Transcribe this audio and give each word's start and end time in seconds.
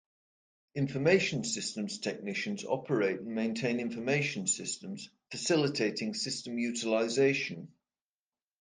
Information 0.73 1.43
systems 1.43 1.99
technicians 1.99 2.65
operate 2.65 3.19
and 3.19 3.35
maintain 3.35 3.79
information 3.79 4.47
systems, 4.47 5.07
facilitating 5.29 6.15
system 6.15 6.57
utilization. 6.57 7.71